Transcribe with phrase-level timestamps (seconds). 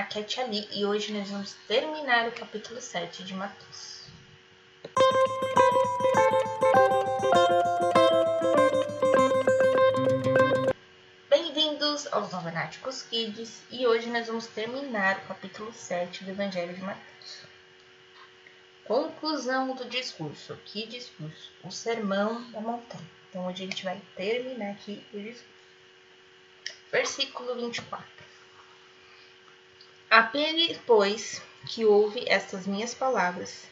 [0.00, 4.06] é Tia Ali e hoje nós vamos terminar o capítulo 7 de Mateus.
[11.28, 16.80] Bem-vindos aos Novenáticos Kids e hoje nós vamos terminar o capítulo 7 do Evangelho de
[16.80, 17.44] Mateus.
[18.86, 20.56] Conclusão do discurso.
[20.64, 21.52] Que discurso?
[21.62, 23.10] O Sermão da Montanha.
[23.28, 25.60] Então hoje a gente vai terminar aqui o discurso.
[26.90, 28.29] Versículo 24.
[30.10, 33.68] Aquele, pois, que ouve estas minhas palavras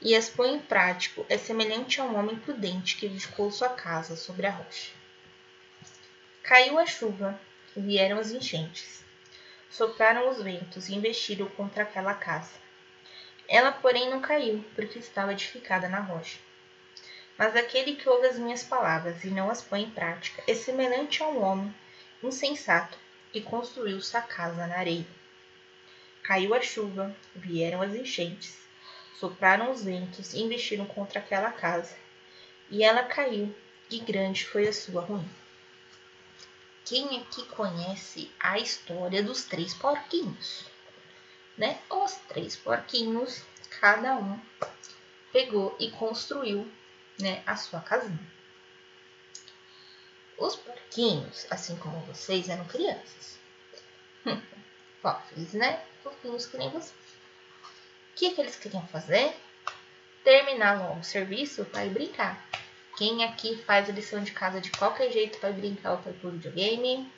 [0.00, 4.16] e as põe em prático é semelhante a um homem prudente que edificou sua casa
[4.16, 4.90] sobre a rocha.
[6.42, 7.38] Caiu a chuva,
[7.76, 9.04] vieram as enchentes,
[9.68, 12.54] sopraram os ventos e investiram contra aquela casa.
[13.46, 16.38] Ela, porém, não caiu, porque estava edificada na rocha.
[17.36, 21.22] Mas aquele que ouve as minhas palavras e não as põe em prática é semelhante
[21.22, 21.74] a um homem
[22.22, 22.96] insensato
[23.30, 25.21] que construiu sua casa na areia.
[26.22, 28.56] Caiu a chuva, vieram as enchentes,
[29.18, 31.96] sopraram os ventos e investiram contra aquela casa.
[32.70, 33.54] E ela caiu,
[33.90, 35.42] e grande foi a sua ruína.
[36.84, 40.64] Quem aqui conhece a história dos três porquinhos?
[41.56, 41.78] Né?
[41.90, 43.42] Os três porquinhos,
[43.80, 44.40] cada um
[45.32, 46.70] pegou e construiu
[47.20, 48.32] né, a sua casinha.
[50.38, 53.38] Os porquinhos, assim como vocês, eram crianças.
[55.00, 55.82] Fofes, né?
[56.02, 56.90] Fofinhos vocês.
[56.90, 59.34] O que, que eles queriam fazer?
[60.24, 62.44] Terminar logo o serviço para ir brincar.
[62.96, 66.30] Quem aqui faz a lição de casa de qualquer jeito para brincar ou ir pro
[66.30, 67.10] videogame?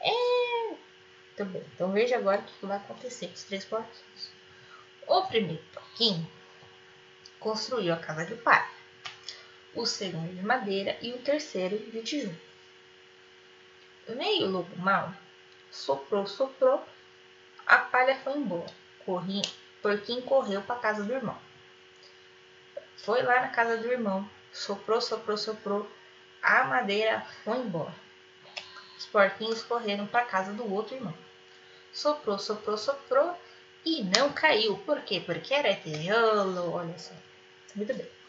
[0.00, 0.74] É.
[1.36, 1.62] Tá bom.
[1.74, 4.30] Então veja agora o que vai acontecer com os três porquinhos.
[5.06, 6.30] O primeiro porquinho
[7.38, 8.80] construiu a casa de pai
[9.74, 12.36] o segundo de madeira e o terceiro de tijolo.
[14.08, 15.14] Veio o lobo mau,
[15.70, 16.84] soprou, soprou,
[17.74, 18.70] a palha foi embora.
[19.04, 19.42] Corri,
[19.82, 21.38] porquinho correu para casa do irmão.
[22.98, 25.90] Foi lá na casa do irmão, soprou, soprou, soprou,
[26.42, 27.94] a madeira foi embora.
[28.98, 31.14] Os porquinhos correram para casa do outro irmão.
[31.92, 33.38] Soprou, soprou, soprou
[33.84, 34.76] e não caiu.
[34.78, 35.22] Por quê?
[35.24, 37.14] Porque era tijolo, olha só.
[37.74, 38.20] Muito bem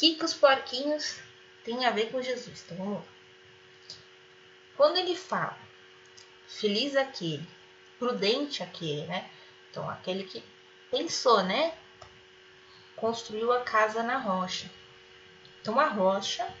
[0.00, 1.20] que, que os porquinhos
[1.62, 2.64] têm a ver com Jesus?
[2.64, 3.04] Então vamos lá.
[4.74, 5.58] Quando ele fala,
[6.48, 7.46] feliz aquele,
[8.00, 9.30] prudente aquele, né?
[9.70, 10.42] Então aquele que
[10.90, 11.74] pensou, né?
[12.96, 14.68] Construiu a casa na rocha.
[15.60, 16.52] Então a rocha,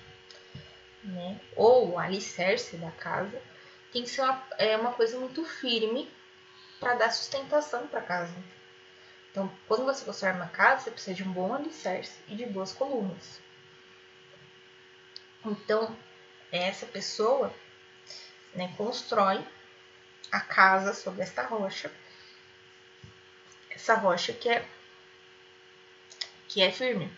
[1.02, 1.40] né?
[1.56, 3.42] Ou o alicerce da casa
[3.90, 6.08] tem que ser uma, é uma coisa muito firme
[6.78, 8.34] para dar sustentação para a casa.
[9.30, 12.72] Então, quando você constrói uma casa, você precisa de um bom alicerce e de boas
[12.72, 13.40] colunas.
[15.44, 15.96] Então,
[16.50, 17.52] essa pessoa
[18.54, 19.44] né, constrói
[20.30, 21.92] a casa sobre esta rocha.
[23.70, 24.66] Essa rocha que é,
[26.48, 27.10] que é firme.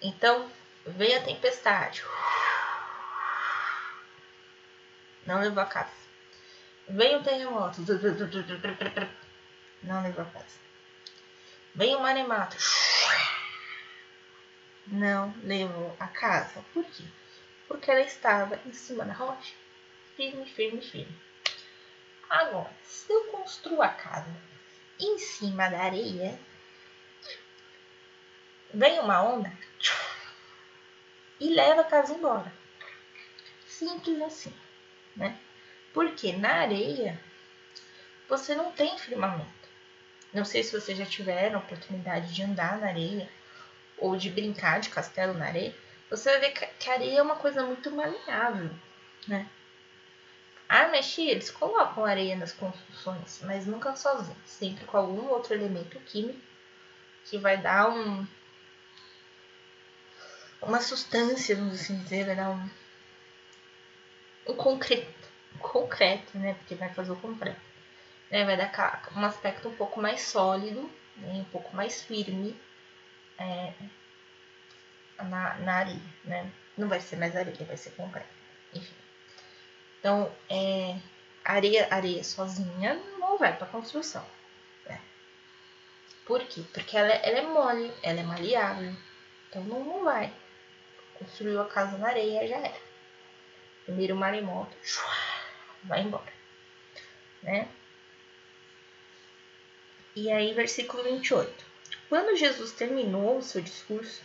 [0.00, 0.50] Então,
[0.86, 2.02] veio a tempestade.
[5.26, 6.04] Não levou a casa.
[6.88, 7.80] Veio o terremoto.
[9.82, 10.58] Não levou a casa.
[11.74, 12.56] Veio o maremoto.
[14.86, 16.62] Não levou a casa.
[16.74, 17.04] Por quê?
[17.66, 19.54] Porque ela estava em cima da rocha.
[20.14, 21.18] Firme, firme, firme.
[22.34, 24.26] Agora, se eu construo a casa
[24.98, 26.36] em cima da areia,
[28.72, 29.52] vem uma onda
[31.38, 32.52] e leva a casa embora.
[33.68, 34.52] Simples assim,
[35.14, 35.38] né?
[35.92, 37.20] Porque na areia
[38.28, 39.68] você não tem firmamento.
[40.32, 43.30] Não sei se vocês já tiveram a oportunidade de andar na areia
[43.96, 45.72] ou de brincar de castelo na areia.
[46.10, 48.70] Você vai ver que a areia é uma coisa muito maleável,
[49.28, 49.48] né?
[50.76, 55.98] Ah, mexi, eles colocam areia nas construções, mas nunca sozinhos, sempre com algum outro elemento
[56.00, 56.40] químico
[57.24, 58.26] que vai dar um
[60.60, 62.70] uma substância, vamos assim dizer, vai dar um,
[64.48, 65.28] um concreto,
[65.60, 66.54] concreto, né?
[66.54, 67.60] Porque vai fazer o concreto
[68.34, 72.58] né, vai dar um aspecto um pouco mais sólido, né, um pouco mais firme
[73.38, 73.72] é,
[75.18, 76.50] na, na areia, né?
[76.76, 78.26] Não vai ser mais areia, vai ser concreto,
[78.74, 79.03] enfim.
[80.04, 80.98] Então, é,
[81.42, 84.22] areia, areia sozinha não vai para construção.
[84.84, 85.00] Né?
[86.26, 86.62] Por quê?
[86.74, 88.94] Porque ela, ela é mole, ela é maleável,
[89.48, 90.30] então não, não vai.
[91.18, 92.80] Construiu a casa na areia, já era.
[93.86, 94.76] Primeiro maremoto,
[95.84, 96.32] vai embora,
[97.42, 97.66] né?
[100.14, 101.64] E aí, versículo 28.
[102.10, 104.20] Quando Jesus terminou o seu discurso,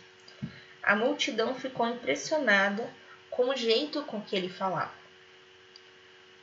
[0.82, 2.86] a multidão ficou impressionada
[3.30, 5.00] com o jeito com que ele falava.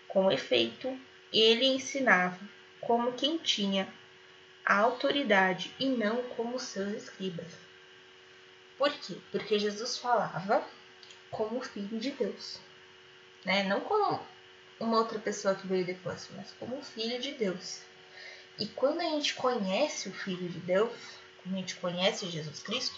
[0.07, 0.97] Com efeito,
[1.31, 2.39] ele ensinava
[2.81, 3.87] como quem tinha
[4.65, 7.47] a autoridade e não como seus escribas.
[8.77, 9.17] Por quê?
[9.31, 10.63] Porque Jesus falava
[11.31, 12.59] como filho de Deus,
[13.43, 13.63] né?
[13.63, 14.25] Não como
[14.79, 17.81] uma outra pessoa que veio depois, mas como filho de Deus.
[18.59, 20.91] E quando a gente conhece o filho de Deus,
[21.41, 22.95] quando a gente conhece Jesus Cristo,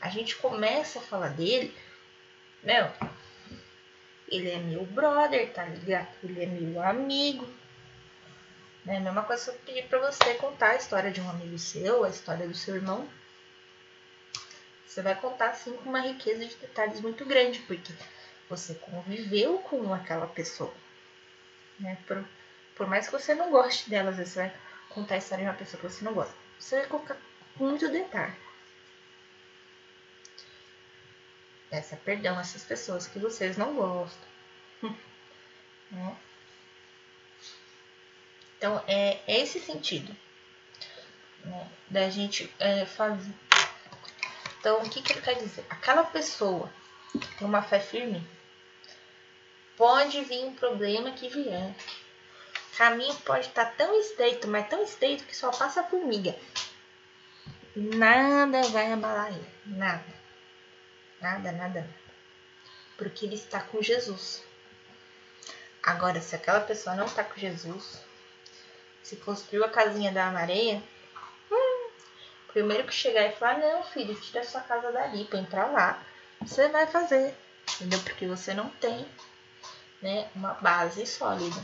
[0.00, 1.74] a gente começa a falar dele,
[2.62, 2.90] meu,
[4.30, 6.08] ele é meu brother, tá ligado?
[6.22, 7.48] Ele é meu amigo.
[8.84, 8.98] Né?
[8.98, 12.04] A mesma coisa se eu pedir pra você contar a história de um amigo seu,
[12.04, 13.08] a história do seu irmão.
[14.86, 17.92] Você vai contar assim com uma riqueza de detalhes muito grande, porque
[18.48, 20.72] você conviveu com aquela pessoa.
[21.78, 21.96] Né?
[22.06, 22.24] Por,
[22.74, 24.52] por mais que você não goste dela, às vezes você vai
[24.88, 26.34] contar a história de uma pessoa que você não gosta.
[26.58, 27.16] Você vai colocar
[27.56, 28.34] muito detalhe.
[31.70, 34.28] Peça perdão a essas pessoas que vocês não gostam.
[35.90, 36.16] né?
[38.56, 40.14] Então, é, esse sentido
[41.44, 43.32] né, da gente é, fazer.
[44.58, 45.64] Então, o que, que ele quer dizer?
[45.70, 46.70] Aquela pessoa
[47.12, 48.26] que tem uma fé firme,
[49.76, 51.74] pode vir um problema que vier.
[52.72, 56.34] O caminho pode estar tão estreito, mas tão estreito que só passa formiga.
[57.76, 59.48] Nada vai abalar ele.
[59.66, 60.17] Nada.
[61.20, 61.88] Nada, nada.
[62.96, 64.42] Porque ele está com Jesus.
[65.82, 68.00] Agora, se aquela pessoa não está com Jesus,
[69.02, 70.82] se construiu a casinha da areia,
[71.50, 71.90] hum,
[72.52, 76.02] primeiro que chegar e falar, não, filho, tira sua casa dali para entrar lá.
[76.42, 77.34] Você vai fazer,
[77.76, 78.00] entendeu?
[78.00, 79.06] Porque você não tem
[80.02, 81.60] né, uma base sólida.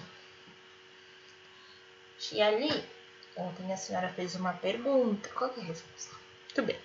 [2.33, 2.89] E ali,
[3.37, 5.29] ontem a senhora fez uma pergunta.
[5.31, 6.17] Qual é a resposta?
[6.45, 6.81] Muito bem.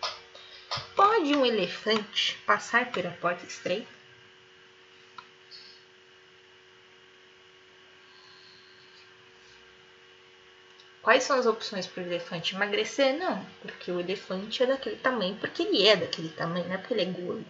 [1.00, 3.88] Pode um elefante passar pela porta estreita?
[11.01, 13.18] Quais são as opções para o elefante emagrecer?
[13.18, 16.94] Não, porque o elefante é daquele tamanho, porque ele é daquele tamanho, não é porque
[16.94, 17.45] ele é gordo.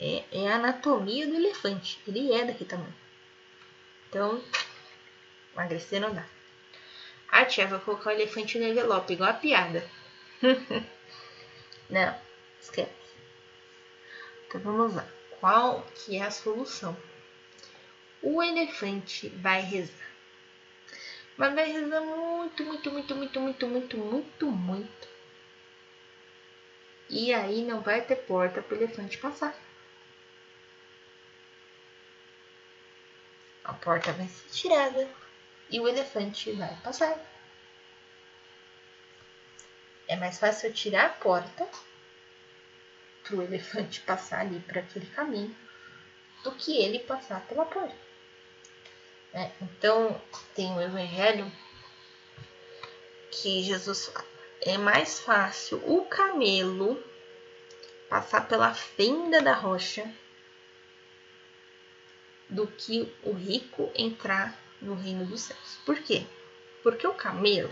[0.00, 2.94] É, é a anatomia do elefante, ele é daquele tamanho.
[4.08, 4.42] Então,
[5.52, 6.24] emagrecer não dá.
[7.30, 9.86] Ah, tia, vou colocar o elefante no envelope, igual a piada.
[11.90, 12.18] não,
[12.60, 12.90] esquece.
[14.46, 15.06] Então vamos lá.
[15.40, 16.96] Qual que é a solução?
[18.22, 20.08] O elefante vai rezar
[21.38, 25.08] mas vai rezar muito, muito, muito, muito, muito, muito, muito, muito.
[27.08, 29.54] E aí não vai ter porta para o elefante passar.
[33.62, 35.08] A porta vai ser tirada
[35.70, 37.16] e o elefante vai passar.
[40.08, 41.68] É mais fácil eu tirar a porta
[43.22, 45.54] para o elefante passar ali para aquele caminho
[46.42, 47.94] do que ele passar pela porta.
[49.34, 49.52] Né?
[49.60, 50.18] Então,
[50.54, 51.52] tem o evangelho
[53.30, 54.26] que Jesus fala.
[54.62, 57.02] É mais fácil o camelo
[58.08, 60.10] passar pela fenda da rocha
[62.48, 65.78] do que o rico entrar no reino dos céus.
[65.84, 66.26] Por quê?
[66.82, 67.70] Porque o camelo,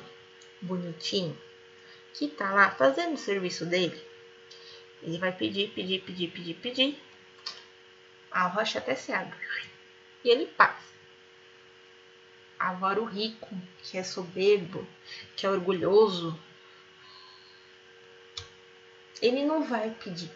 [0.60, 1.36] bonitinho,
[2.16, 4.00] que tá lá fazendo o serviço dele,
[5.02, 7.02] ele vai pedir, pedir, pedir, pedir, pedir.
[8.30, 9.36] A rocha até se abre.
[10.24, 10.94] E ele passa.
[12.58, 13.48] Agora o rico,
[13.82, 14.86] que é soberbo,
[15.36, 16.38] que é orgulhoso,
[19.20, 20.30] ele não vai pedir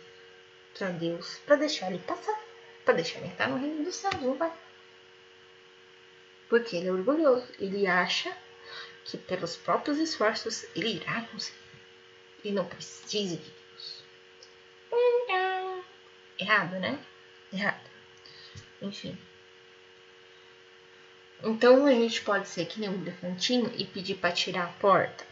[0.75, 2.39] para Deus para deixar ele passar,
[2.85, 4.53] para deixar ele entrar no reino dos céus, não vai.
[6.49, 8.37] Porque ele é orgulhoso, ele acha
[9.05, 11.70] que pelos próprios esforços ele irá conseguir.
[12.45, 14.05] Ele não precisa de Deus.
[16.39, 16.99] Errado, né?
[17.53, 17.91] Errado.
[18.81, 19.19] Enfim.
[21.43, 25.27] Então a gente pode ser que nem um elefantinho e pedir para tirar a porta.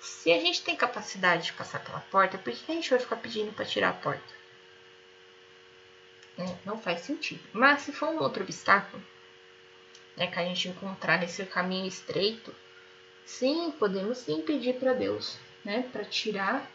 [0.00, 3.16] Se a gente tem capacidade de passar pela porta, por que a gente vai ficar
[3.16, 4.34] pedindo para tirar a porta?
[6.38, 7.42] É, não faz sentido.
[7.52, 9.02] Mas se for um outro obstáculo,
[10.16, 12.54] né, que a gente encontrar nesse caminho estreito,
[13.24, 16.70] sim, podemos sim pedir para Deus, né, para tirar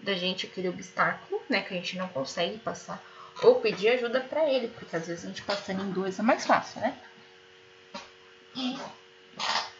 [0.00, 3.02] da gente aquele obstáculo, né, que a gente não consegue passar,
[3.42, 6.46] ou pedir ajuda para ele, porque às vezes a gente passando em dois é mais
[6.46, 6.98] fácil, né?
[8.56, 8.76] E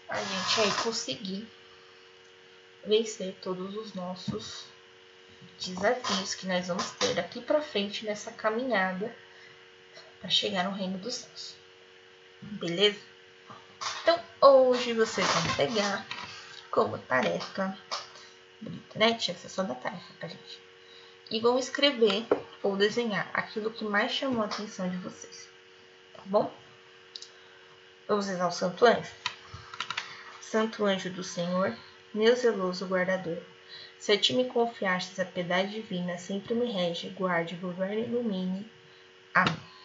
[0.09, 1.49] a gente aí conseguir
[2.85, 4.65] vencer todos os nossos
[5.59, 9.15] desafios que nós vamos ter daqui para frente nessa caminhada
[10.21, 11.58] para chegar no reino dos céus.
[12.43, 12.99] Beleza?
[14.03, 16.07] Então, hoje vocês vão pegar
[16.71, 17.77] como tarefa
[18.61, 19.15] bonita, né?
[19.15, 20.61] Tinha sessão da tarefa pra gente.
[21.31, 22.27] E vão escrever
[22.63, 25.49] ou desenhar aquilo que mais chamou a atenção de vocês,
[26.15, 26.53] tá bom?
[28.07, 29.13] Vamos rezar o Santo Anjo?
[30.41, 31.77] Santo Anjo do Senhor,
[32.15, 33.39] meu zeloso guardador,
[33.99, 38.71] se a ti me confiastes a piedade divina, sempre me rege, guarde, governe e ilumine.
[39.35, 39.78] Amém.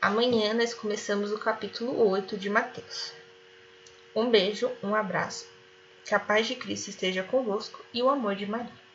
[0.00, 3.12] Amanhã nós começamos o capítulo 8 de Mateus.
[4.14, 5.48] Um beijo, um abraço.
[6.04, 8.85] Que a paz de Cristo esteja convosco e o amor de Maria.